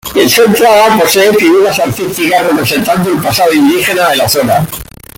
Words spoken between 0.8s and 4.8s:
posee figuras artísticas representado el pasado indígena de la zona.